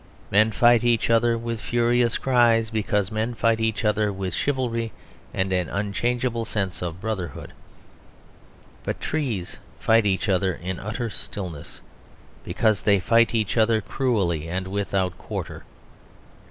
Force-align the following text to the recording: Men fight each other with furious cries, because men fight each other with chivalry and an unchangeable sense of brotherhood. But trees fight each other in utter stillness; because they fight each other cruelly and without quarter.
Men 0.31 0.51
fight 0.51 0.83
each 0.83 1.11
other 1.11 1.37
with 1.37 1.61
furious 1.61 2.17
cries, 2.17 2.71
because 2.71 3.11
men 3.11 3.35
fight 3.35 3.59
each 3.59 3.85
other 3.85 4.11
with 4.11 4.33
chivalry 4.33 4.91
and 5.31 5.53
an 5.53 5.69
unchangeable 5.69 6.43
sense 6.43 6.81
of 6.81 6.99
brotherhood. 6.99 7.53
But 8.83 8.99
trees 8.99 9.59
fight 9.79 10.07
each 10.07 10.27
other 10.27 10.53
in 10.55 10.79
utter 10.79 11.11
stillness; 11.11 11.81
because 12.43 12.81
they 12.81 12.99
fight 12.99 13.35
each 13.35 13.57
other 13.57 13.79
cruelly 13.79 14.49
and 14.49 14.69
without 14.69 15.19
quarter. 15.19 15.65